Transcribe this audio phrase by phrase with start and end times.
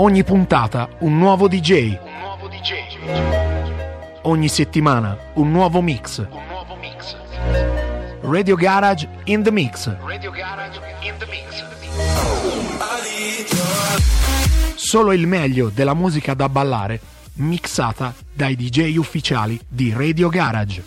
[0.00, 1.98] Ogni puntata un nuovo DJ.
[4.22, 6.26] Ogni settimana un nuovo mix.
[8.22, 9.94] Radio Garage in the Mix.
[14.74, 16.98] Solo il meglio della musica da ballare
[17.34, 20.82] mixata dai DJ ufficiali di Radio Garage.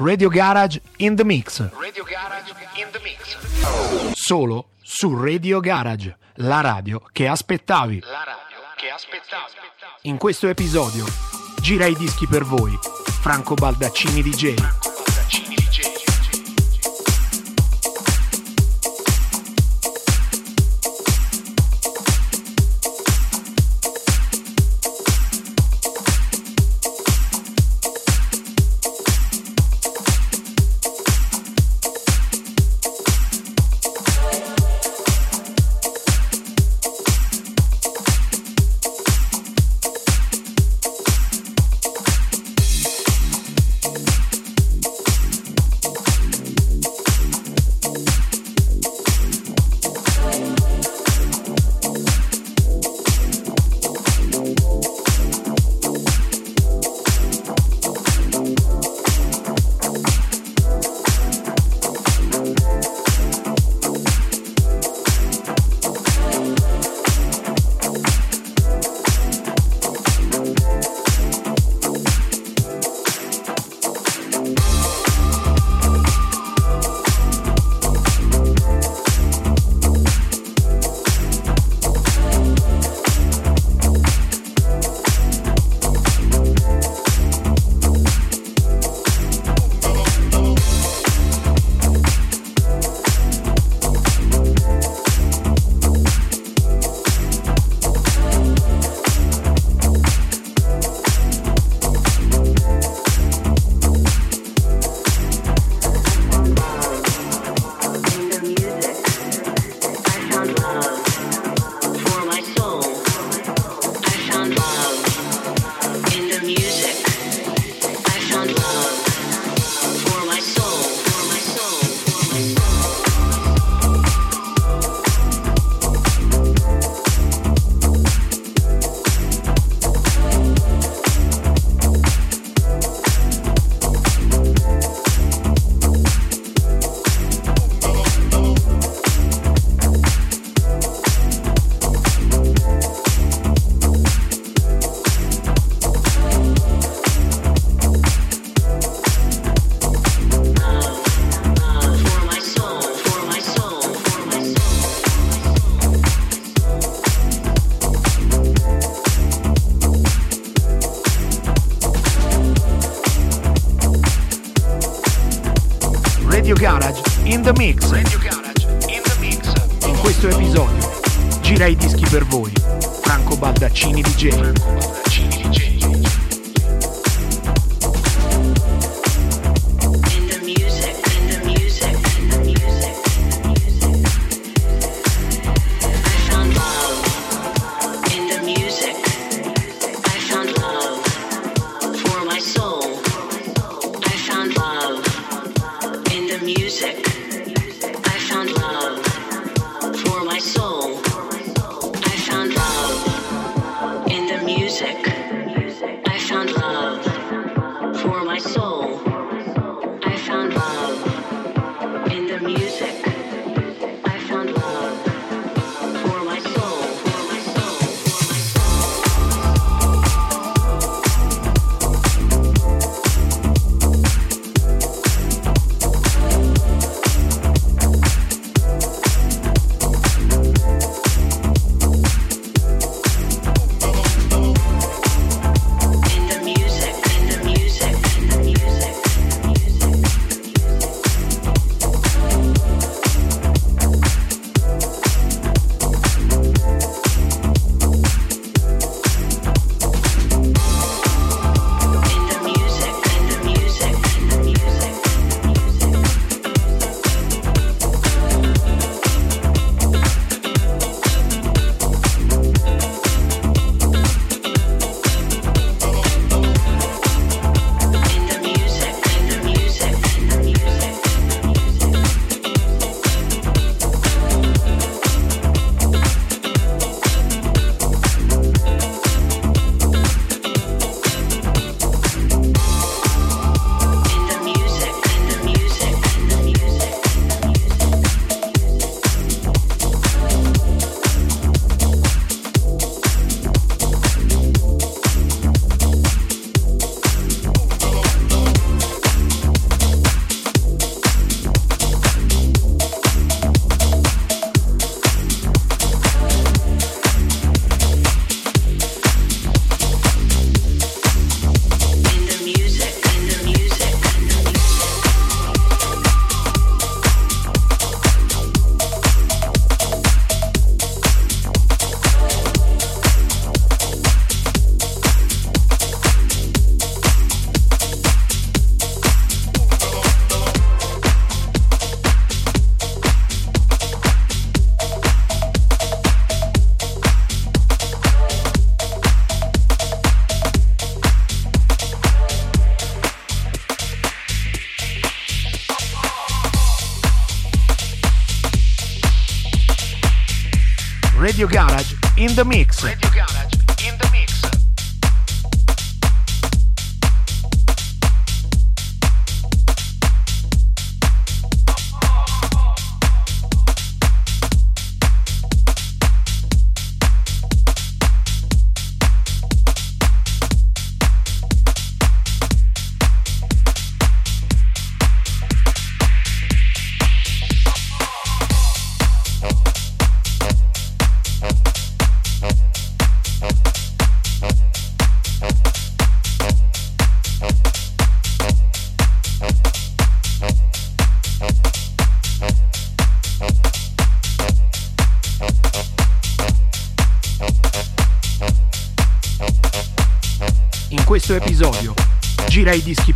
[0.00, 1.68] Radio Garage in the Mix.
[4.12, 8.00] Solo su Radio Garage, la radio che aspettavi.
[10.02, 11.04] In questo episodio
[11.60, 12.78] gira i dischi per voi,
[13.20, 14.87] Franco Baldaccini DJ.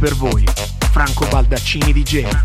[0.03, 0.45] per voi,
[0.91, 2.42] Franco Baldaccini di Geno.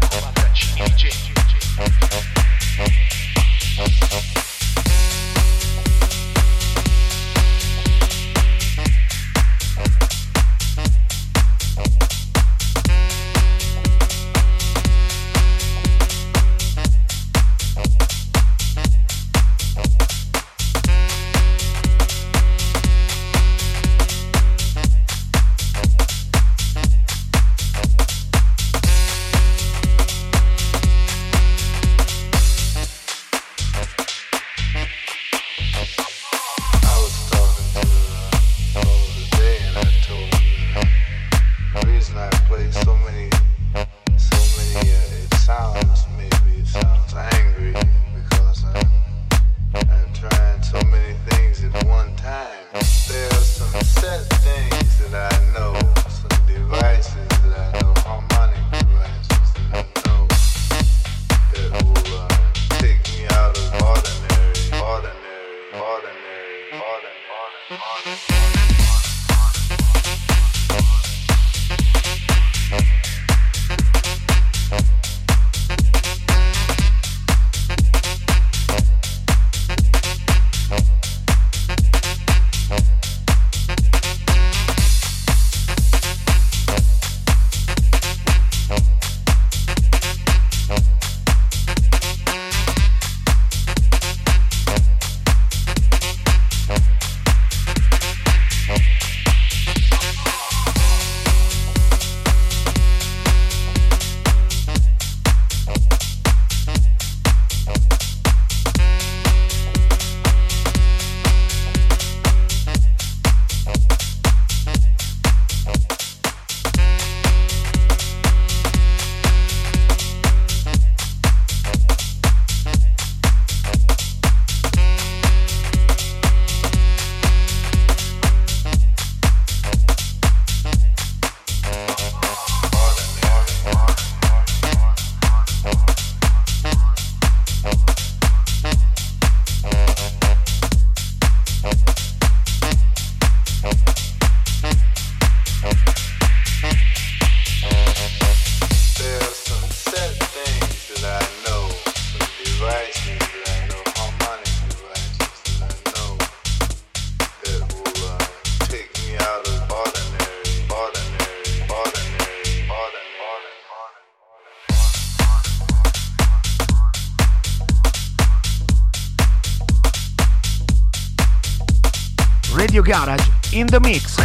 [173.80, 174.16] the Mix.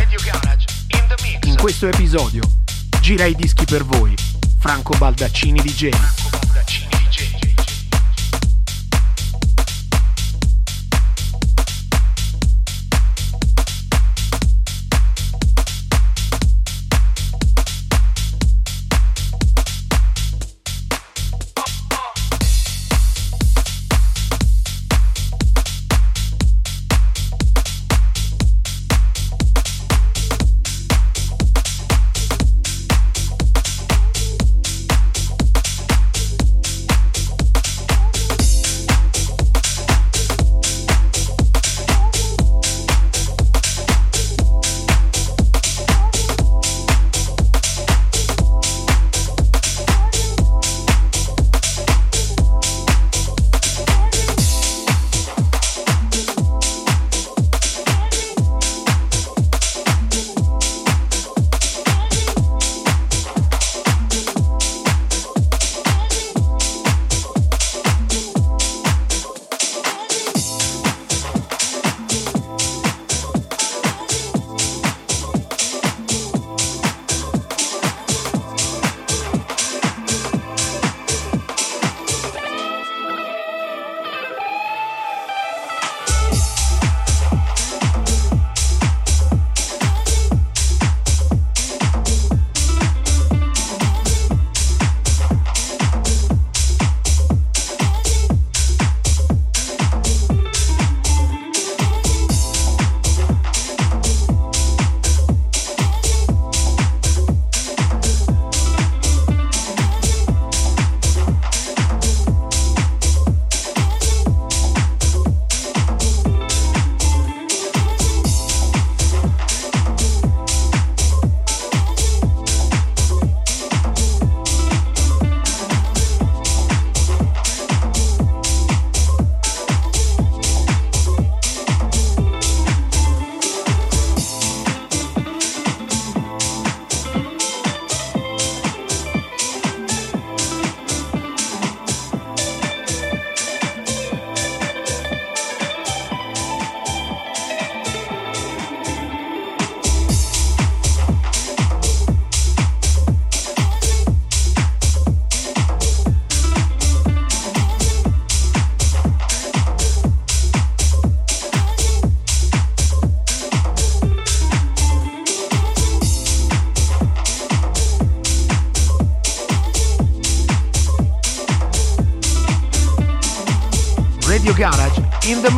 [1.45, 2.43] In questo episodio
[3.01, 4.15] gira i dischi per voi,
[4.59, 6.22] Franco Baldaccini DJ.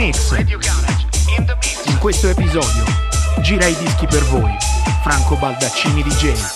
[0.05, 0.33] Mix.
[1.87, 2.85] In questo episodio
[3.41, 4.55] gira i dischi per voi,
[5.03, 6.54] Franco Baldaccini di Genio.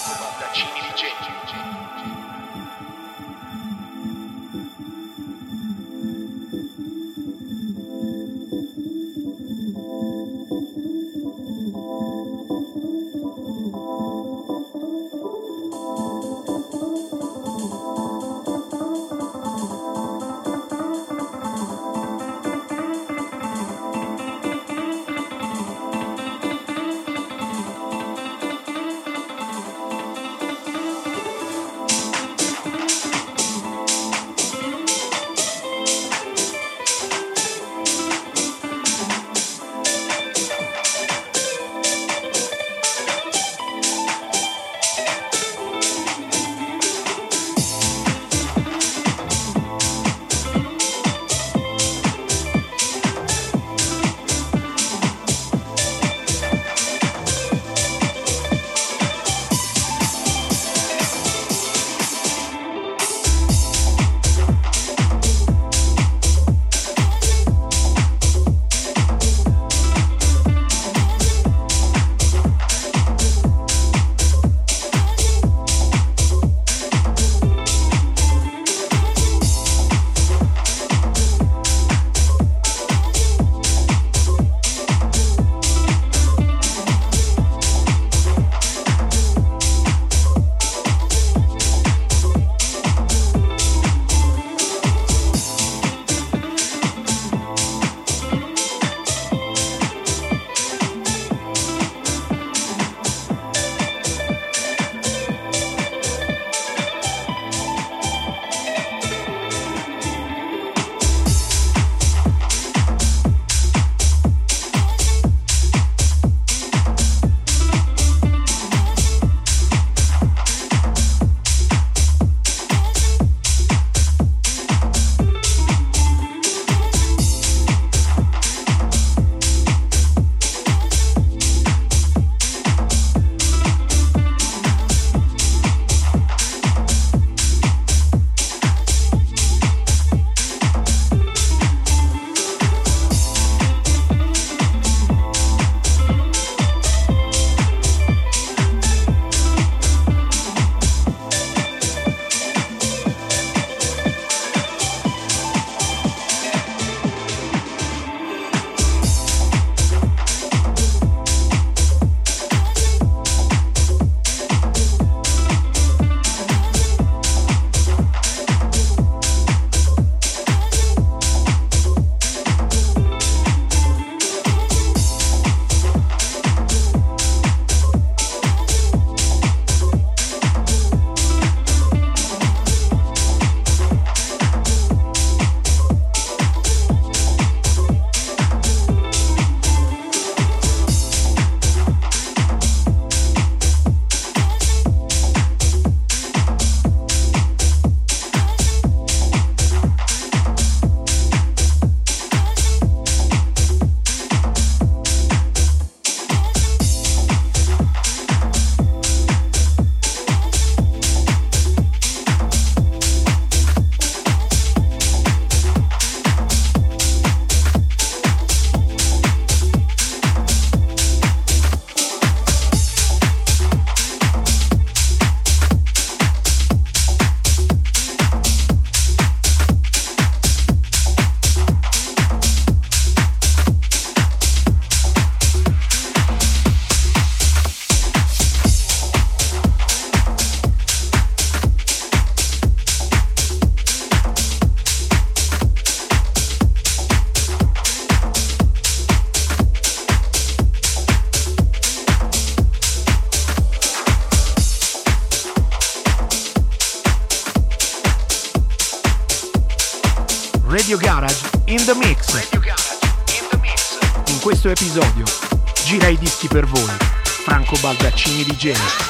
[268.28, 269.07] 1980 Jazz.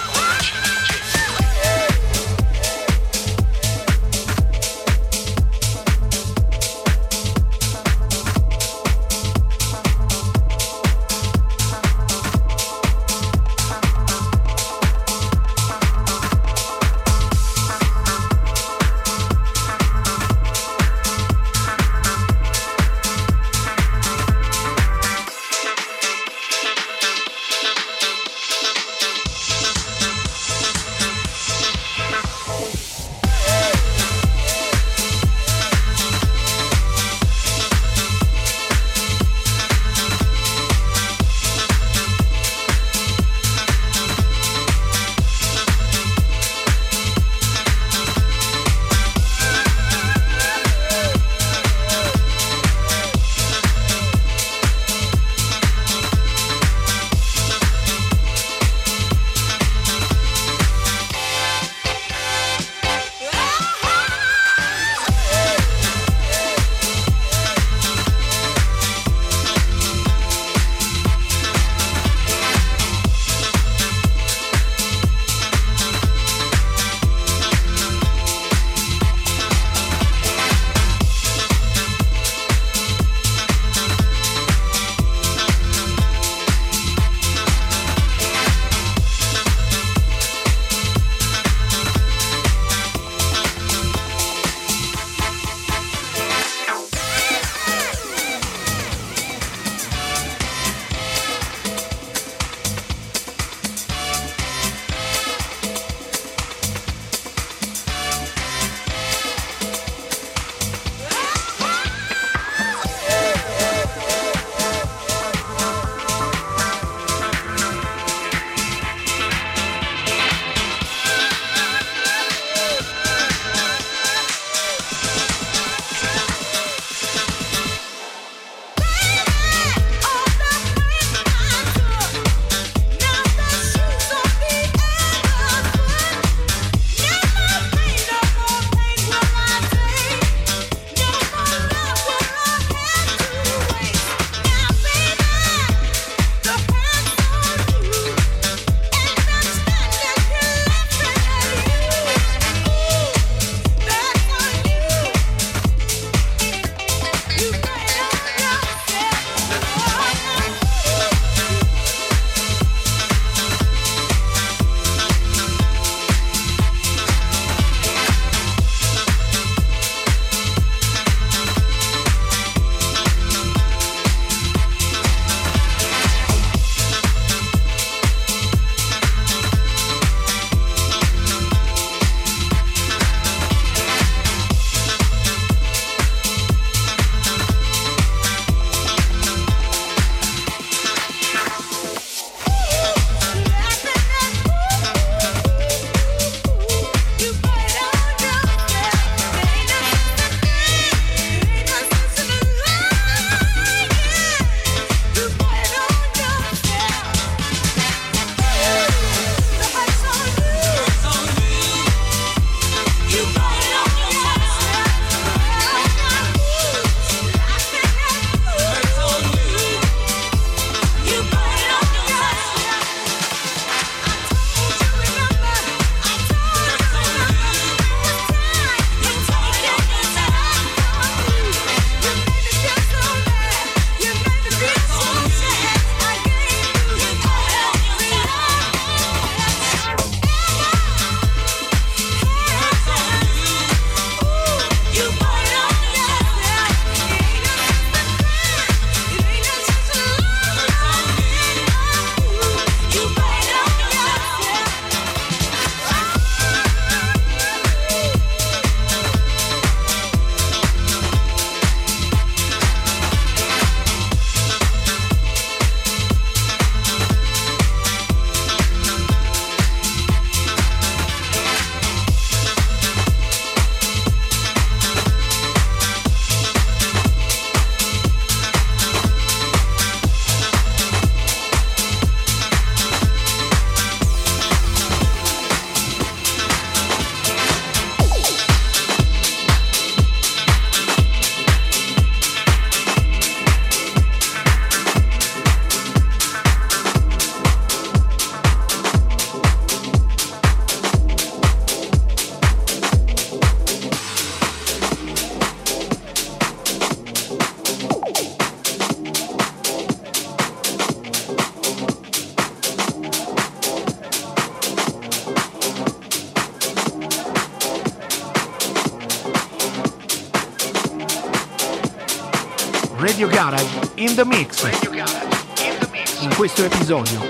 [326.89, 327.27] bisogno.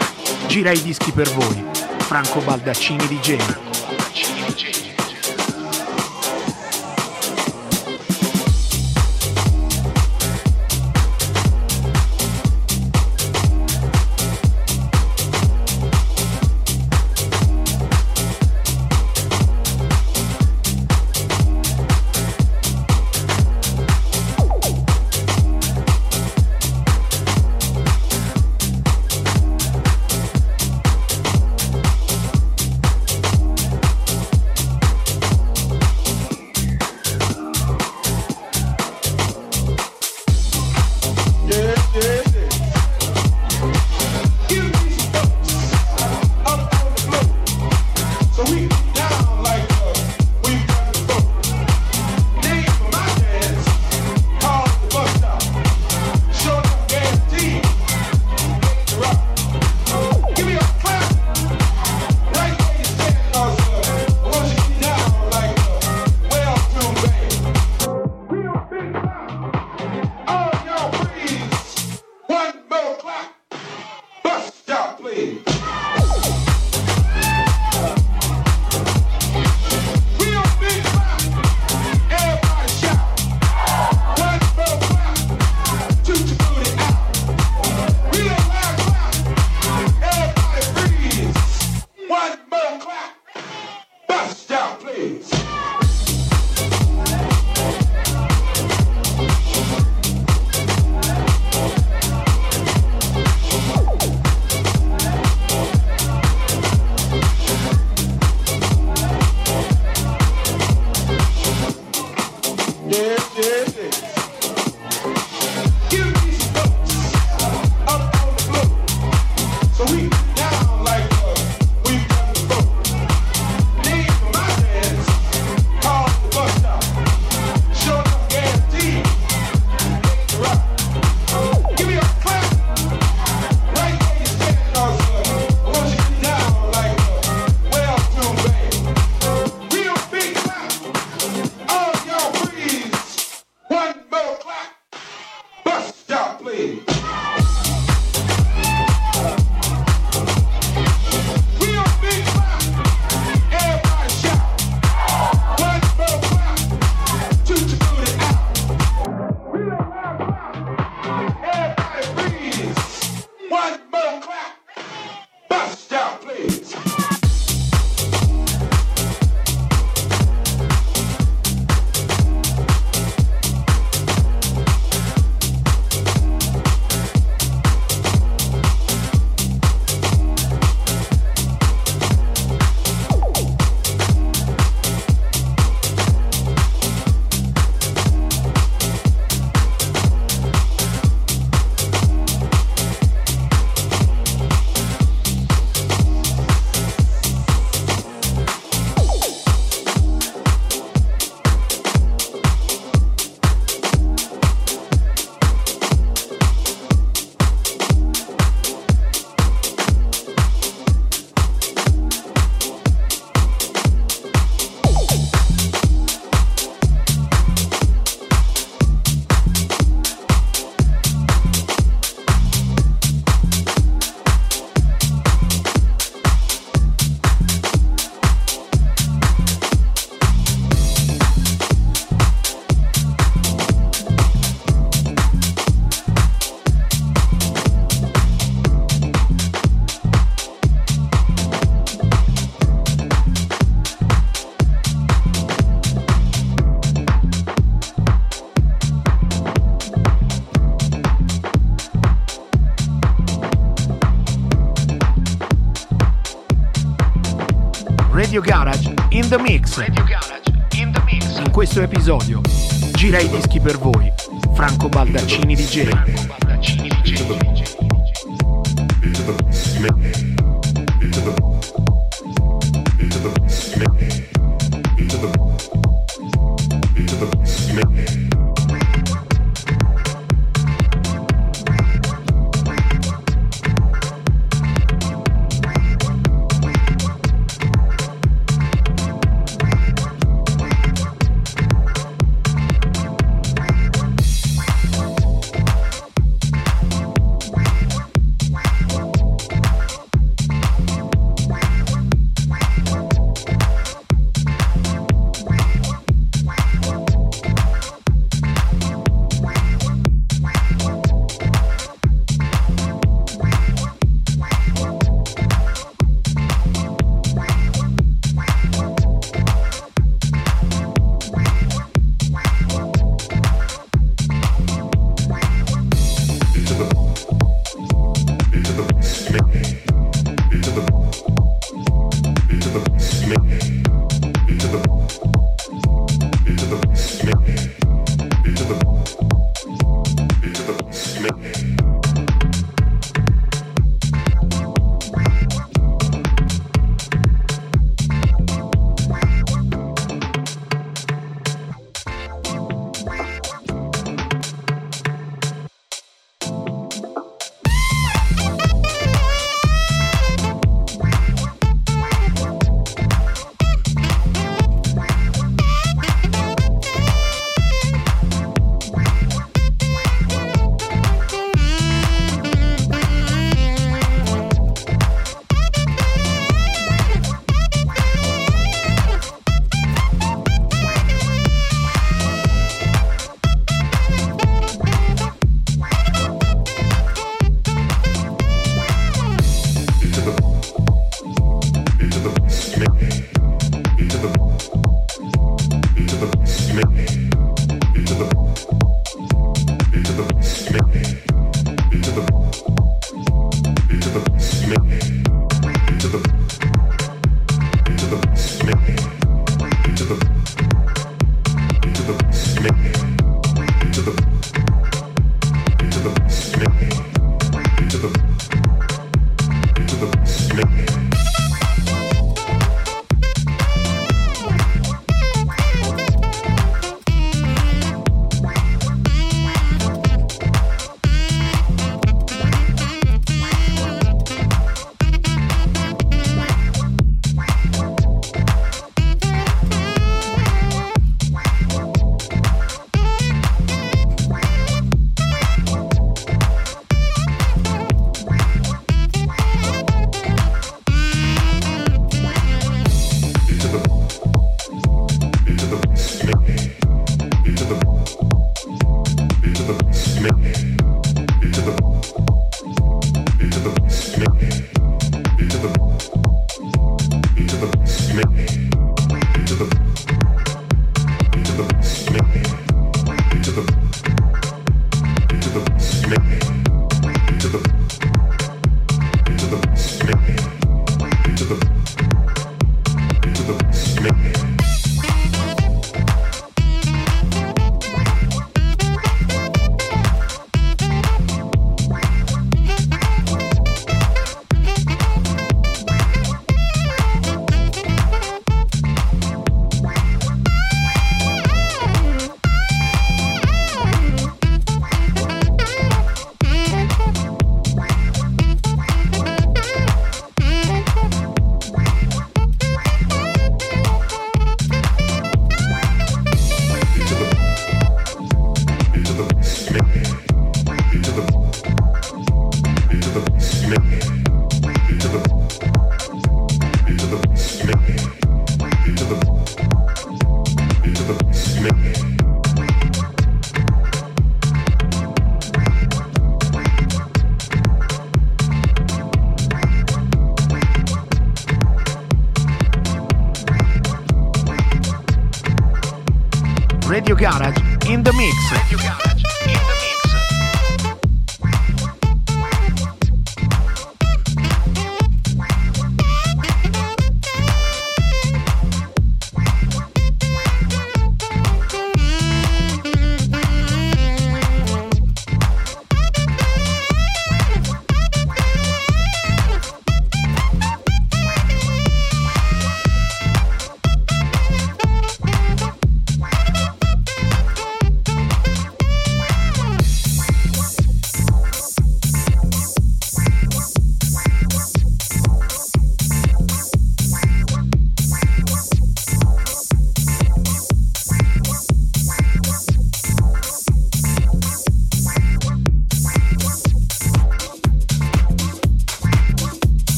[0.47, 1.65] Gira i dischi per voi.
[1.99, 3.68] Franco Baldaccini di Genova.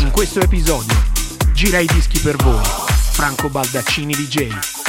[0.00, 0.92] In questo episodio
[1.52, 2.64] gira i dischi per voi.
[2.64, 4.83] Franco Baldaccini DJ.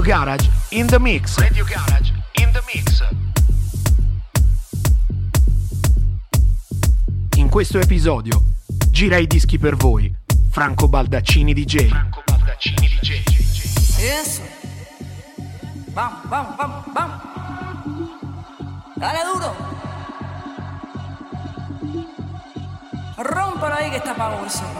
[0.00, 1.36] Radio Garage in the mix.
[1.38, 3.06] Radio Garage in the mix.
[7.36, 8.44] In questo episodio
[8.90, 10.10] gira i dischi per voi.
[10.50, 11.88] Franco Baldaccini DJ.
[11.88, 13.22] Franco Baldaccini DJ.
[13.98, 14.40] Eso.
[15.92, 17.20] Vamos, vamos, vamos, vamos.
[18.96, 19.54] Dale duro.
[23.16, 24.79] Rómpalo ahí que está pavoso.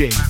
[0.00, 0.29] DJ.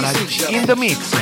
[0.00, 1.12] Garage in the Mix.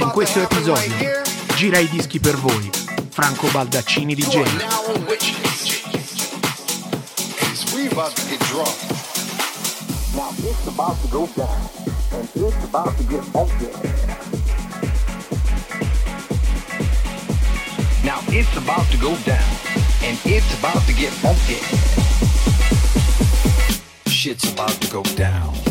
[0.00, 1.22] In questo episodio
[1.54, 2.68] gira i dischi per voi,
[3.10, 4.50] Franco Baldaccini di Genova.
[18.02, 19.38] Now it's about to go down,
[20.02, 21.60] and it's about to get funky.
[24.06, 25.61] Shit's about to go down.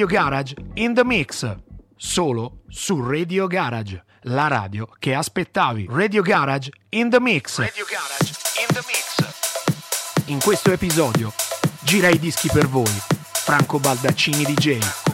[0.00, 1.56] Radio Garage in the mix.
[1.94, 5.88] Solo su Radio Garage, la radio che aspettavi.
[5.90, 7.58] Radio Garage in the mix.
[7.58, 10.28] Radio Garage in the mix.
[10.28, 11.30] In questo episodio
[11.82, 12.98] gira i dischi per voi.
[13.30, 15.09] Franco Baldaccini DJ.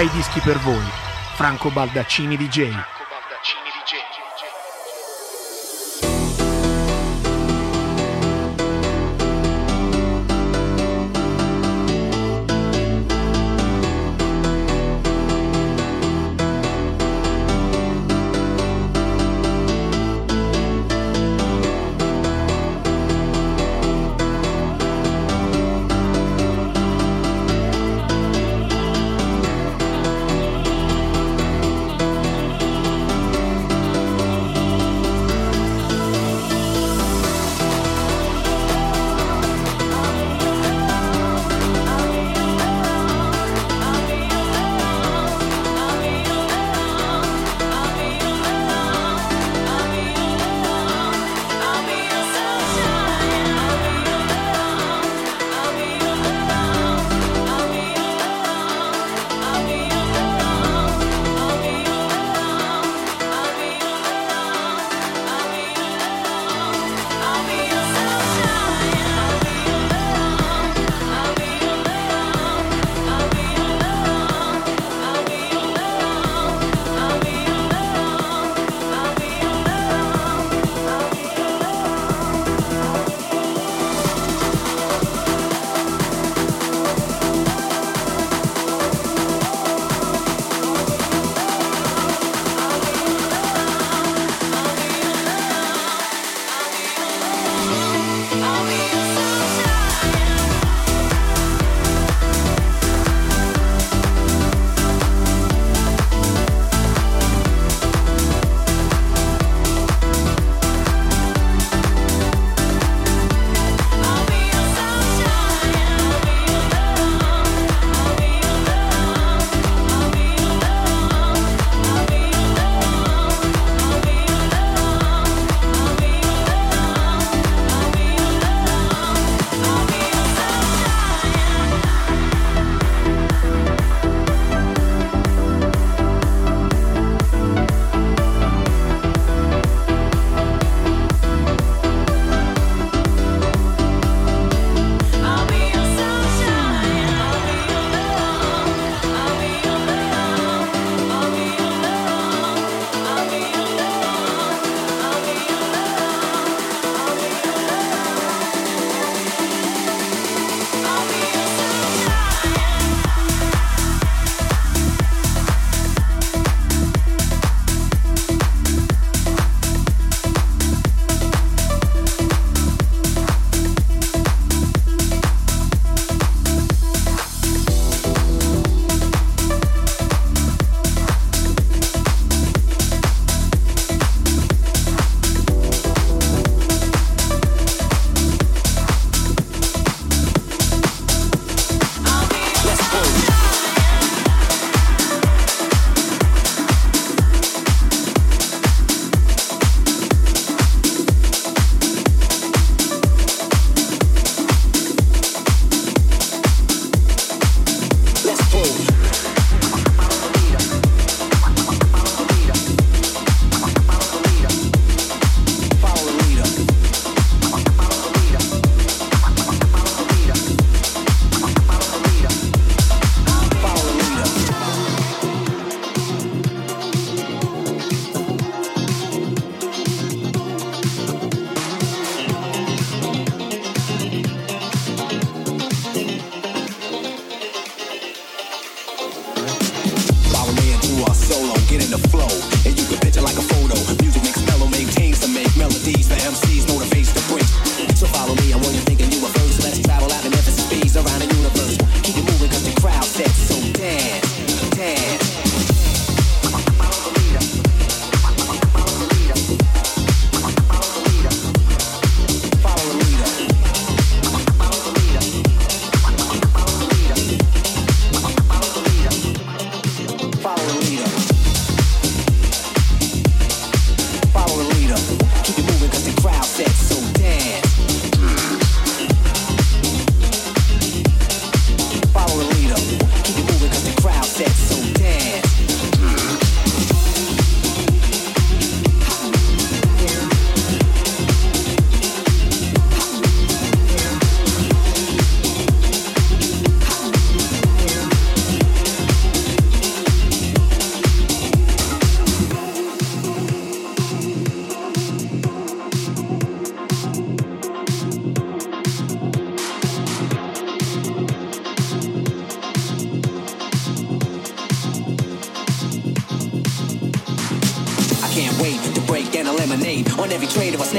[0.00, 0.84] I dischi per voi.
[1.34, 2.93] Franco Baldaccini DJ.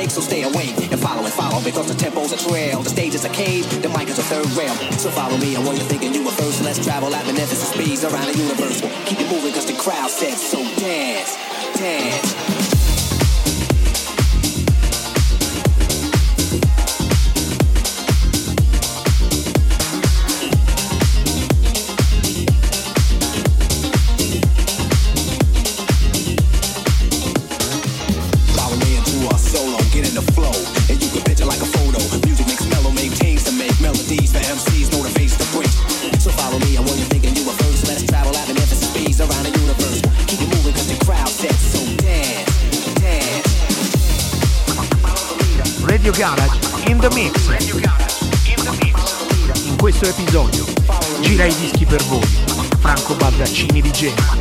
[0.06, 3.16] awake, so stay awake and follow and follow because the tempo's a trail, the stage
[3.16, 4.74] is a cave, the mic is a third rail.
[4.98, 6.64] So follow me, I want you thinking you were first.
[6.64, 8.82] Let's travel at beneficent speeds around the universe.
[9.06, 10.58] Keep it moving because the crowd says so.
[10.78, 11.36] Dance,
[11.78, 12.15] dance.
[53.96, 54.35] DJ.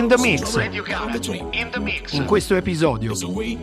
[0.00, 2.12] In the Mix.
[2.12, 3.12] In questo episodio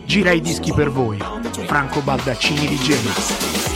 [0.04, 1.18] gira i dischi per voi,
[1.66, 3.67] Franco Baldaccini di Genova.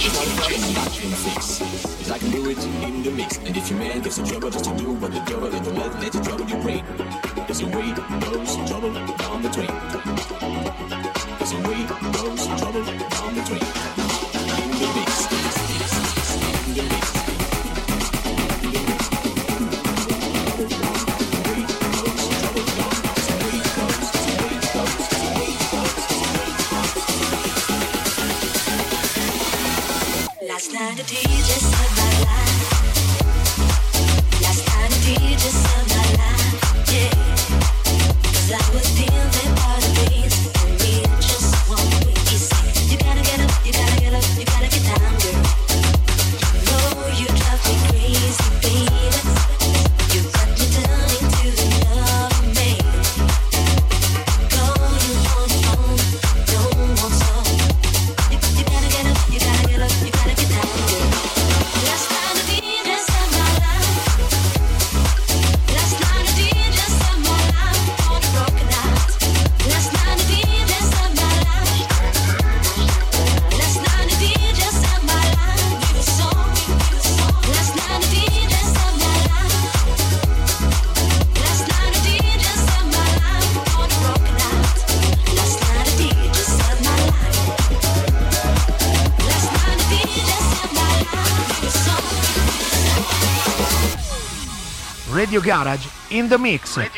[95.53, 96.77] Garage in the Mix.
[96.77, 96.89] In,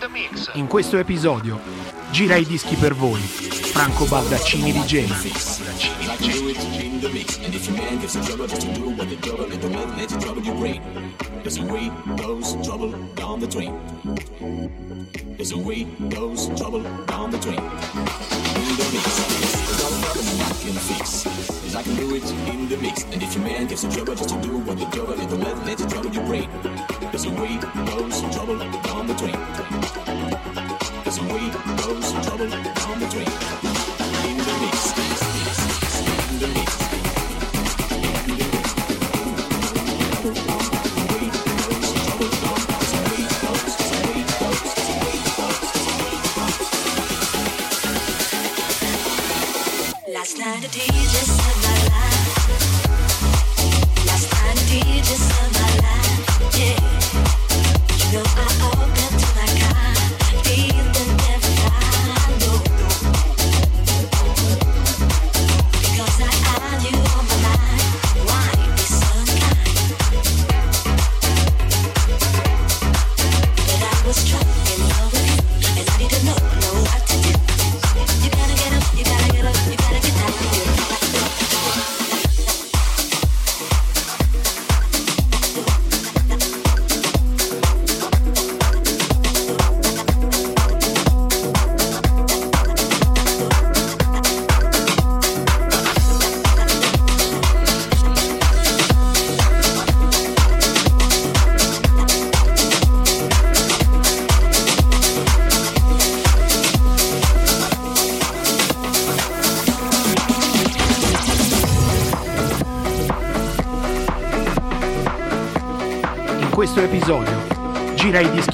[0.00, 0.50] the mix.
[0.54, 1.60] in questo episodio
[2.10, 3.20] gira i dischi per voi.
[3.20, 5.30] Franco Baldaccini di Genesi.
[15.40, 17.58] There's a way goes trouble down the drain.
[17.58, 19.06] In the mix,
[19.64, 21.24] there's all problem I can fix.
[21.24, 23.04] Cause I can do it in the mix.
[23.04, 25.19] And if your man gives a trouble just to do what the trouble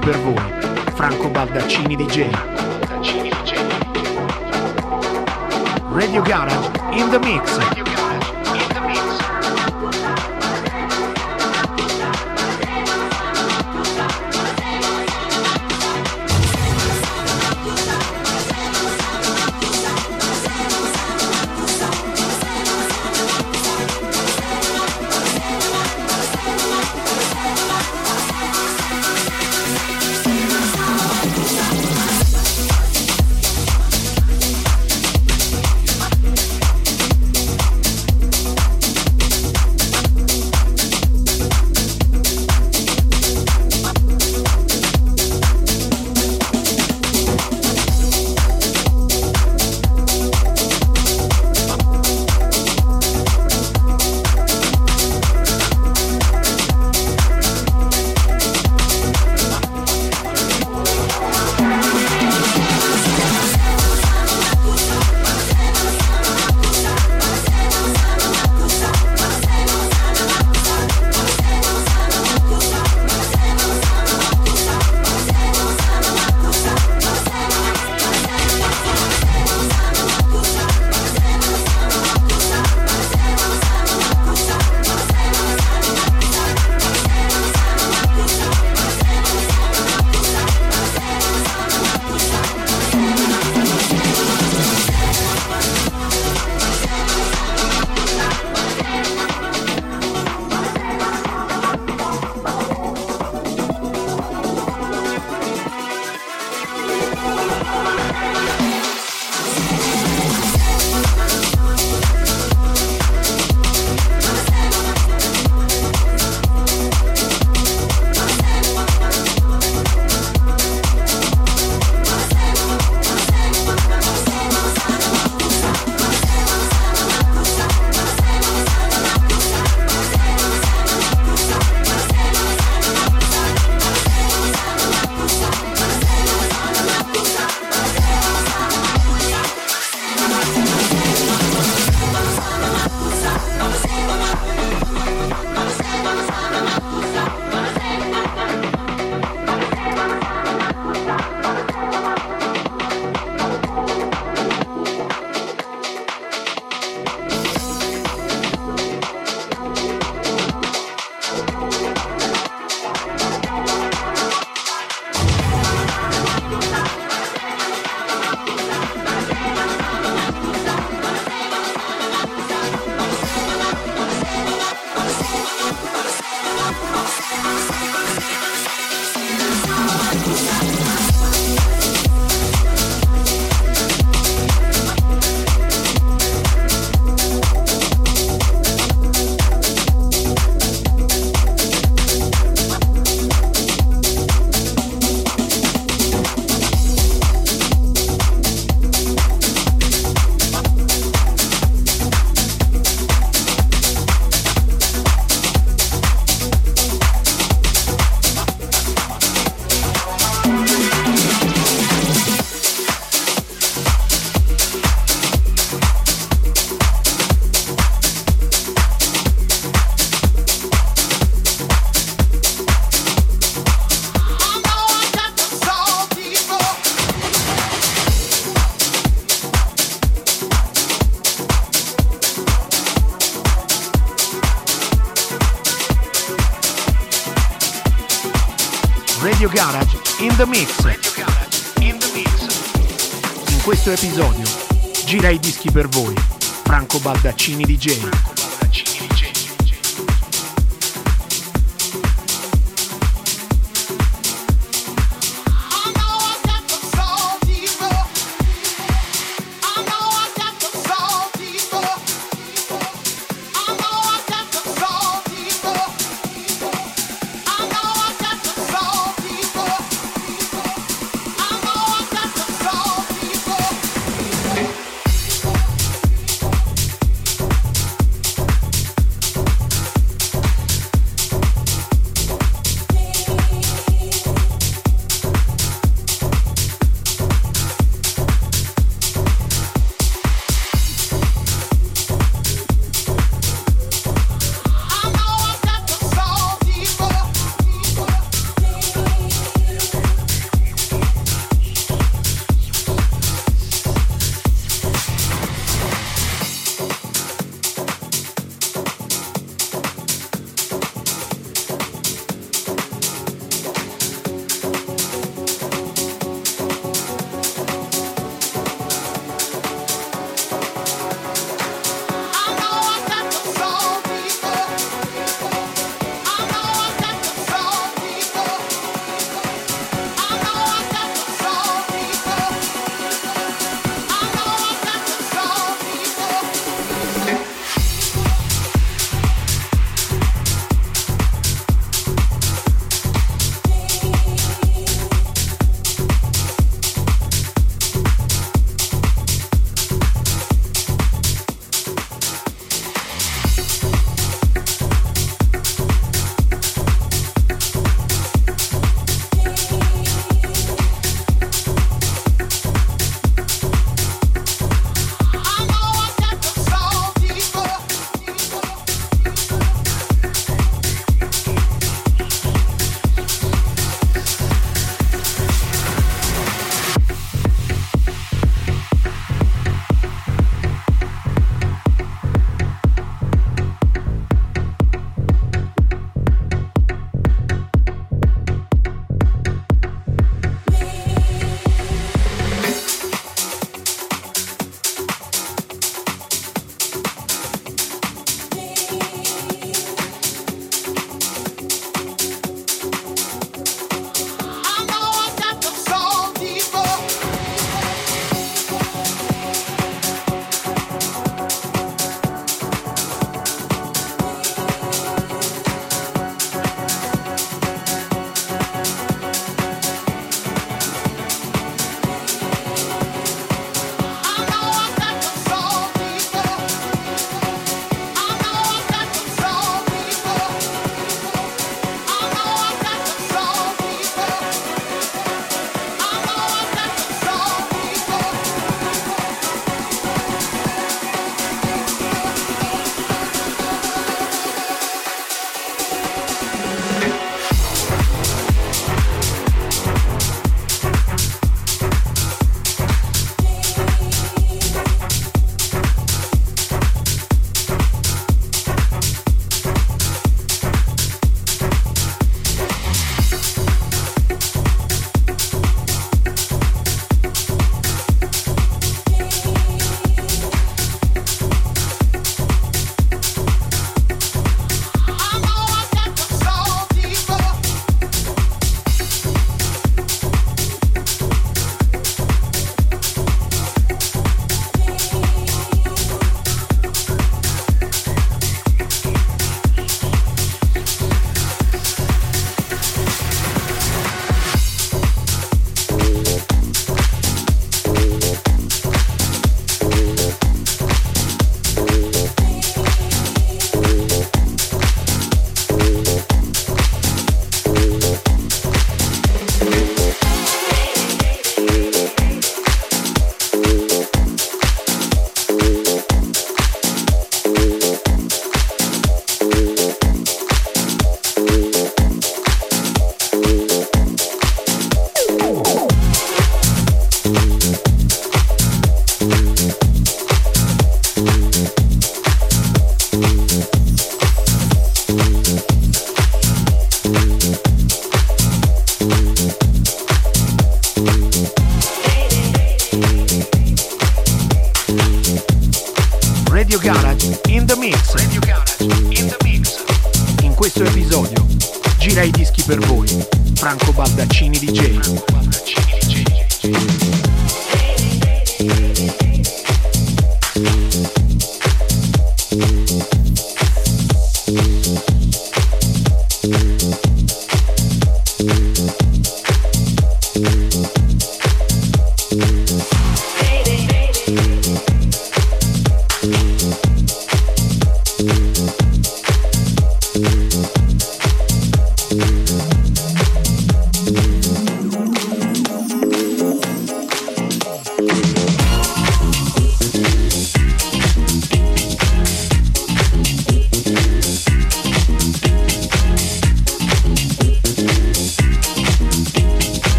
[0.00, 0.34] Musichi per voi,
[0.94, 2.30] Franco Baldaccini DJ.
[5.92, 7.79] Radio Garage in the mix.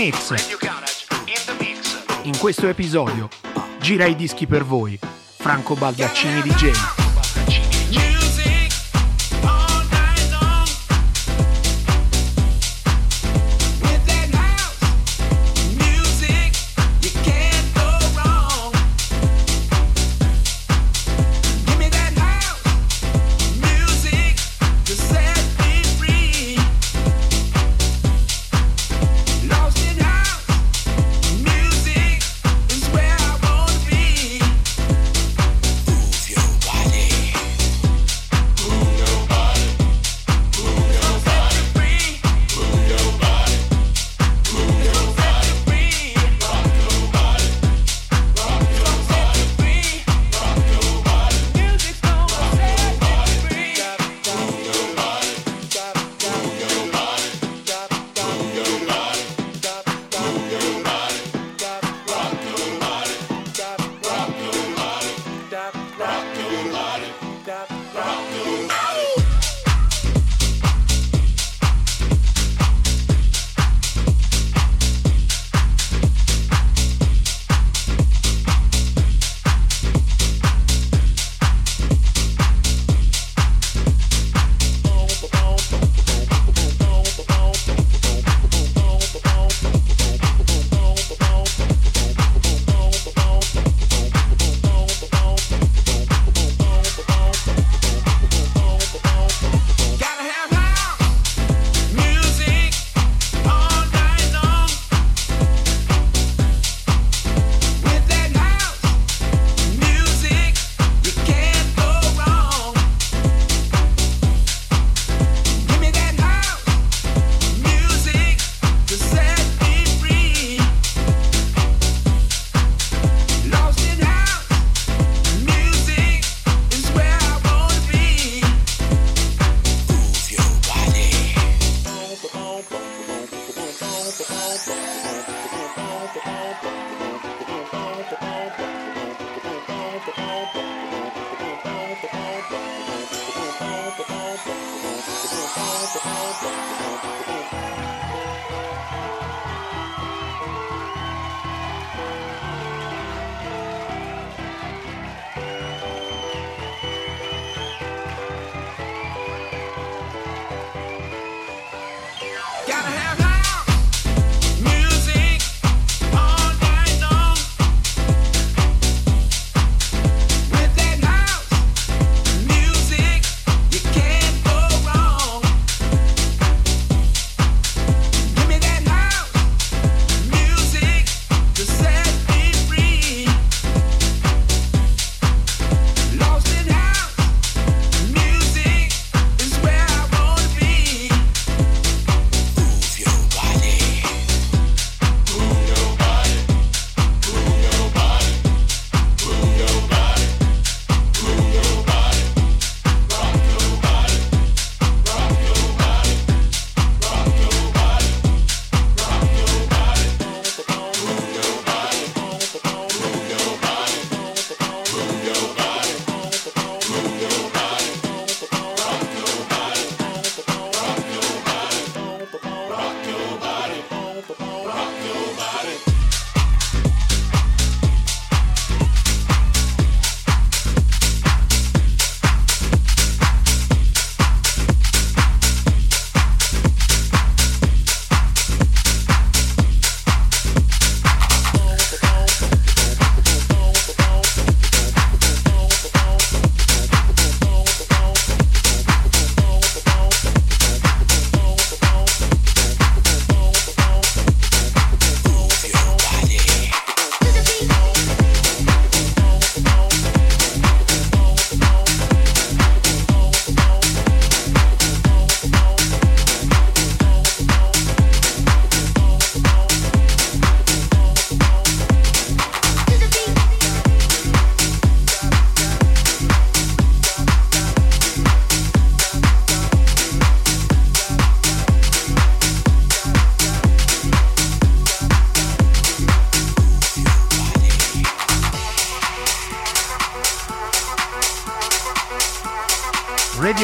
[0.00, 0.32] mix.
[2.22, 3.28] In questo episodio
[3.80, 4.98] gira i dischi per voi,
[5.36, 6.99] Franco Baldaccini DJ.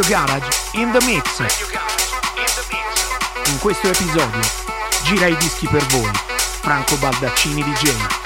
[0.09, 1.41] Garage in the Mix.
[3.47, 4.41] In questo episodio
[5.03, 6.11] gira i dischi per voi,
[6.61, 8.26] Franco Baldaccini di Genova.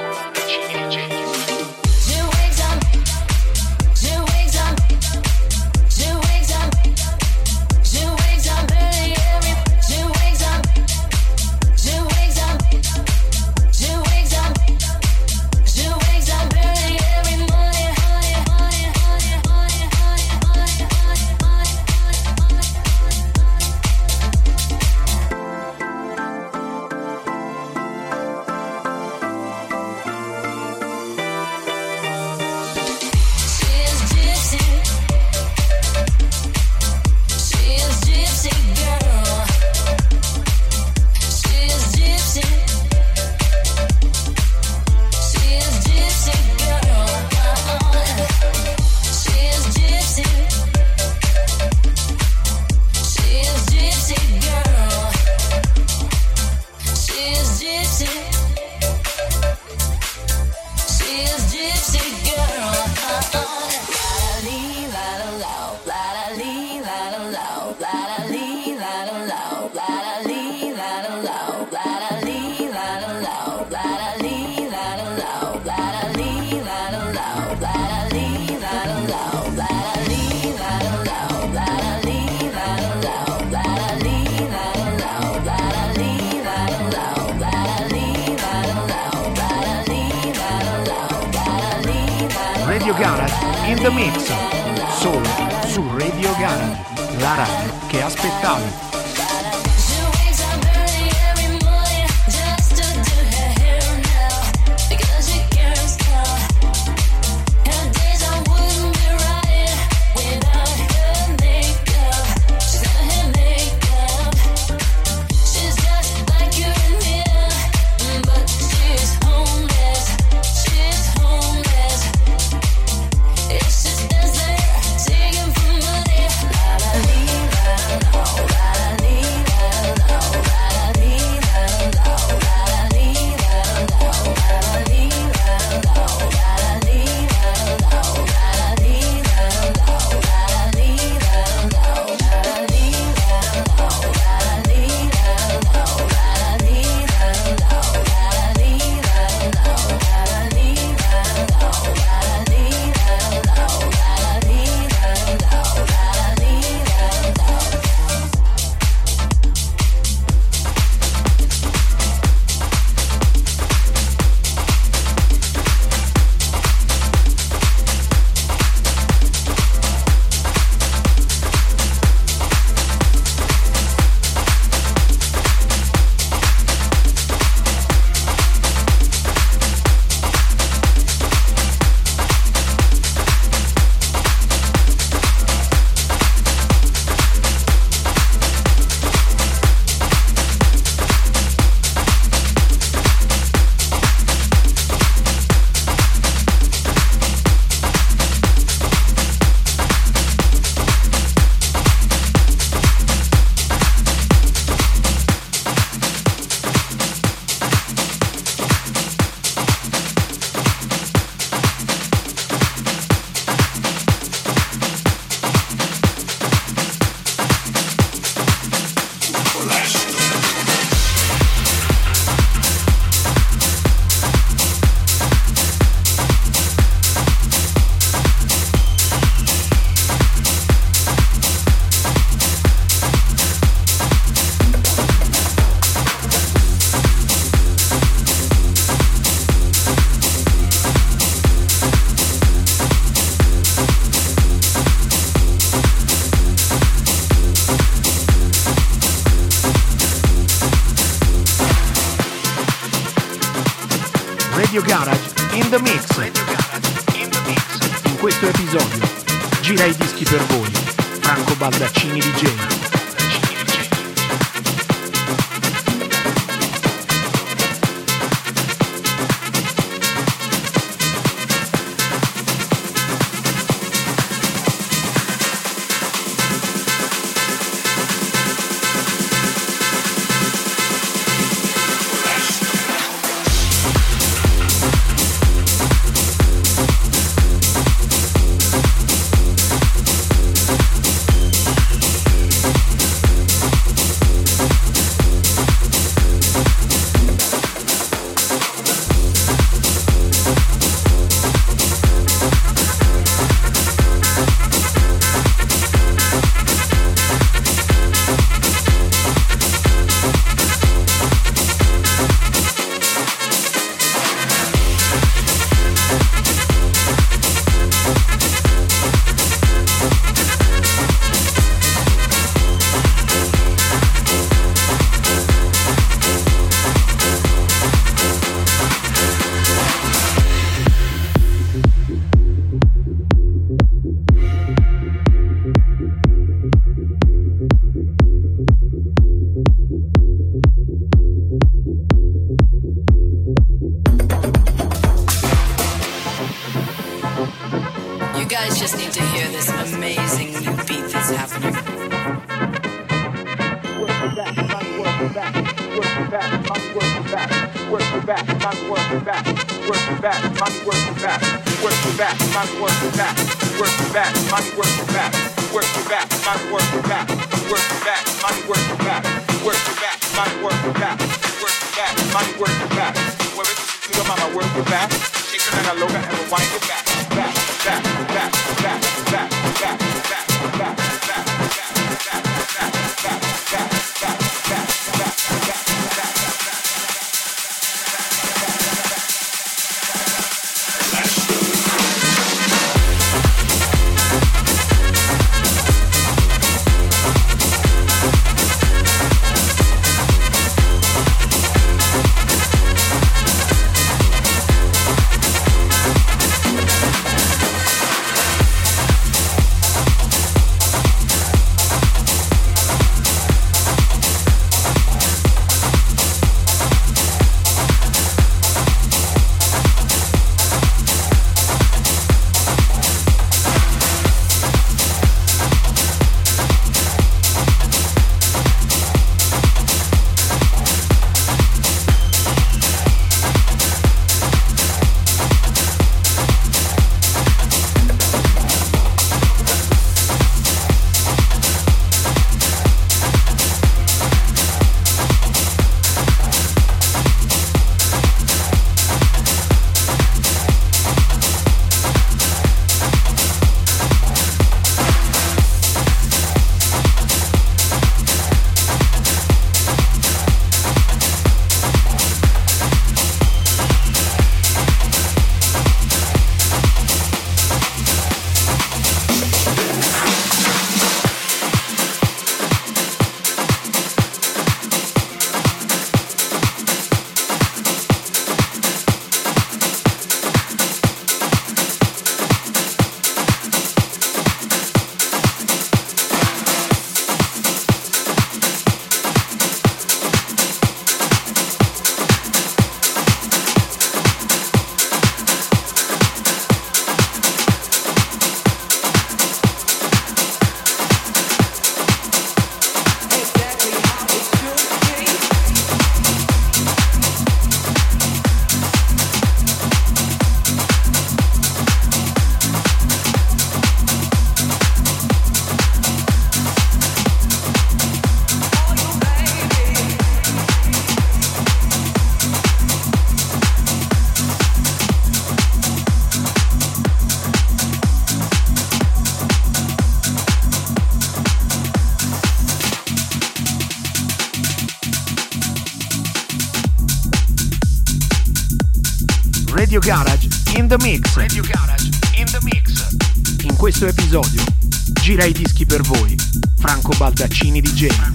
[545.31, 546.35] gira i dischi per voi.
[546.77, 548.30] Franco Baldaccini DJ.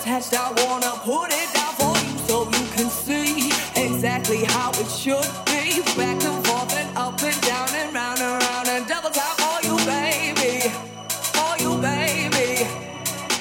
[0.00, 4.88] attached, I wanna put it down for you so you can see exactly how it
[4.88, 5.82] should be.
[5.96, 9.58] Back and forth and up and down and round and round and double tap for
[9.66, 10.70] you, baby.
[11.36, 12.66] For you, baby.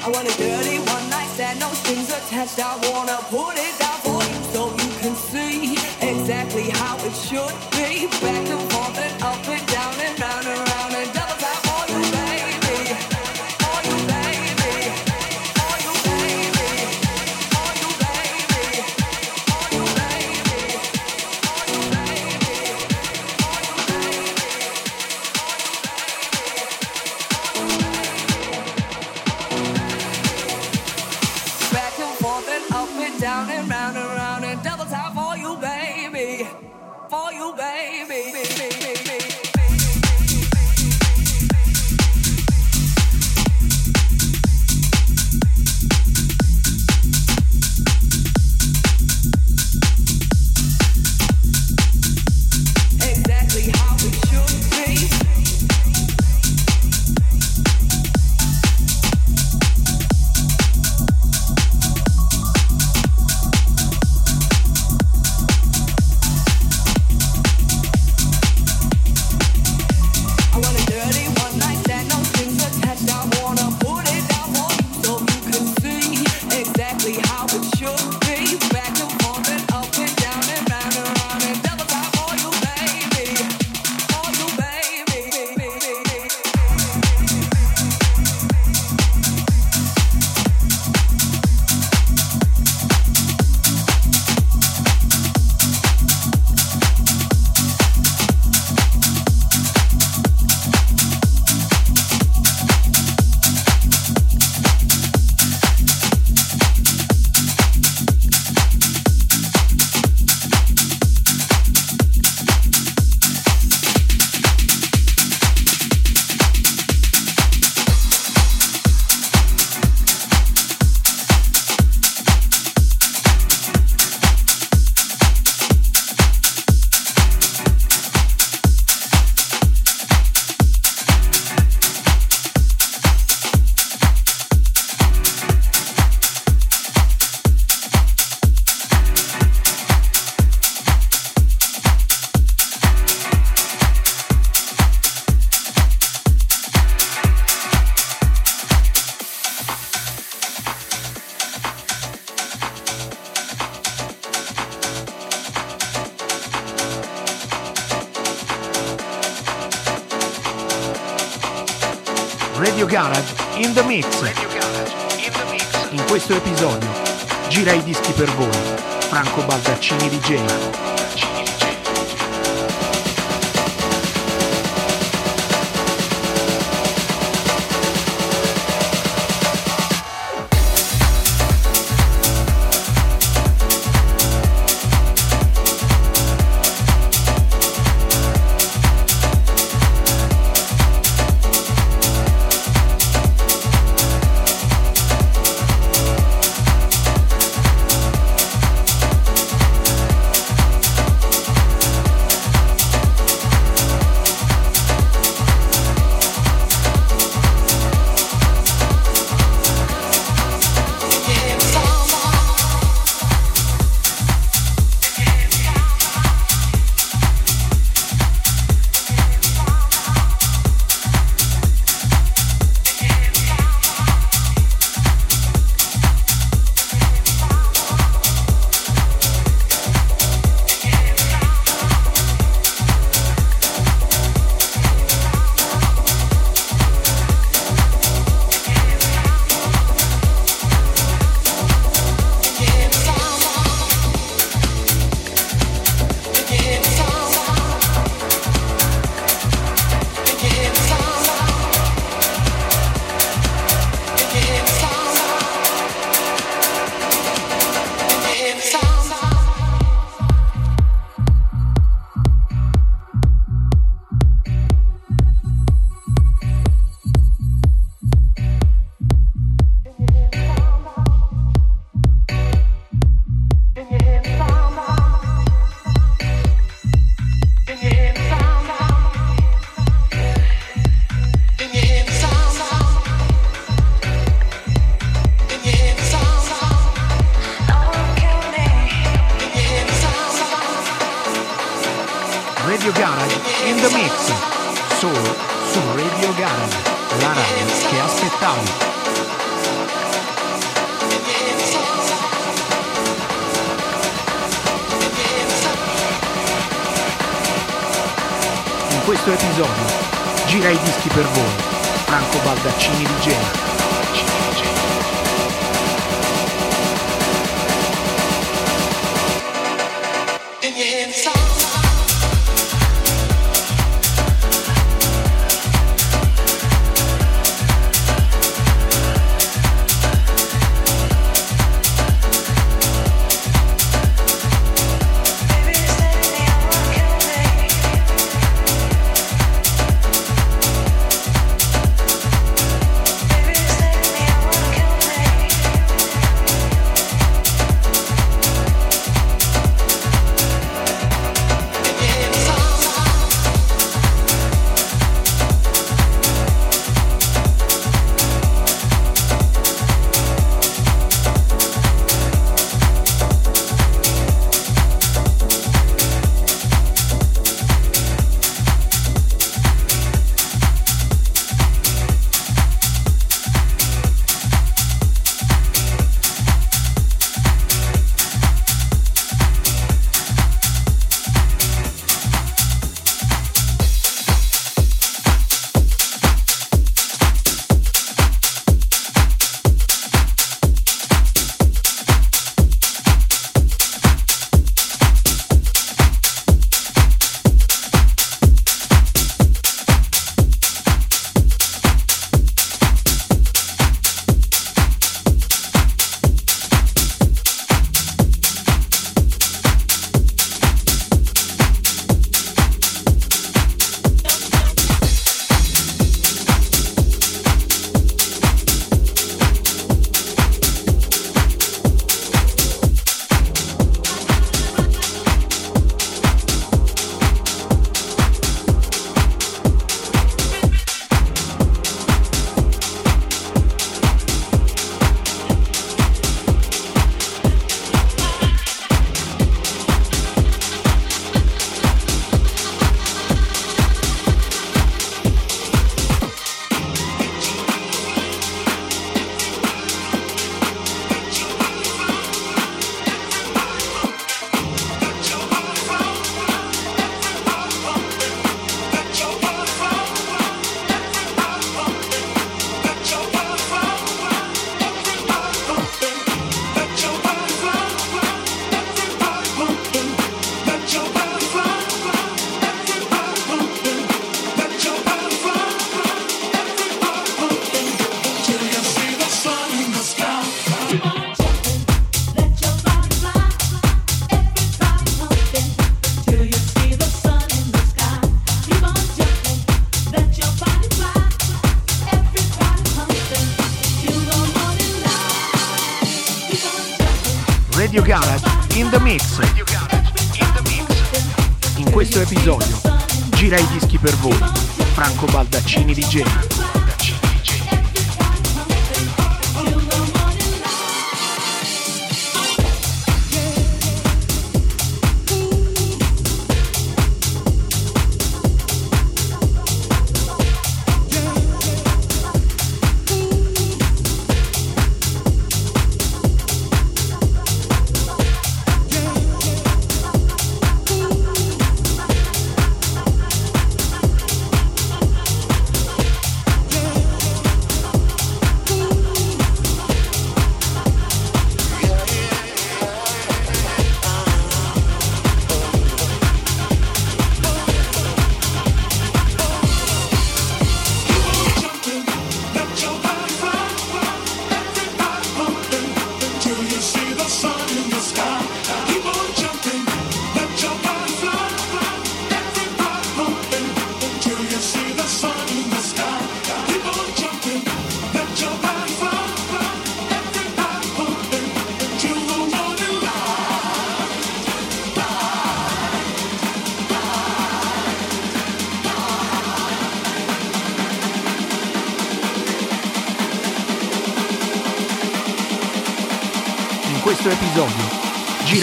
[0.03, 3.88] I want a dirty one night stand, no strings attached, I wanna put it down.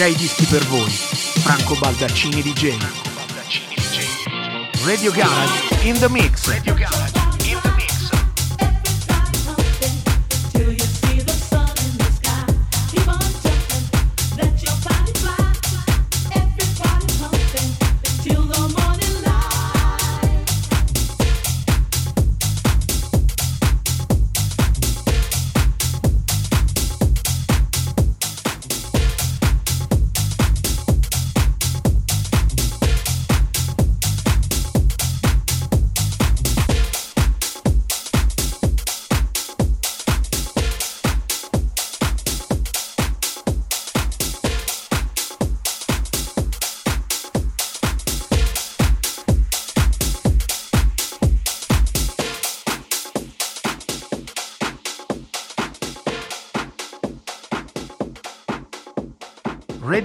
[0.07, 0.89] sei dischi per voi.
[0.89, 2.87] Franco Baldaccini di Genio.
[4.85, 6.96] Radio Garage in the mix.